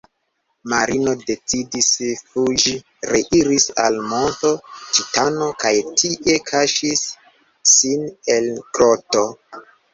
[0.71, 1.89] Marino decidis
[2.31, 2.73] fuĝi,
[3.11, 7.07] reiris al Monto Titano kaj tie kaŝis
[7.77, 9.31] sin en groto.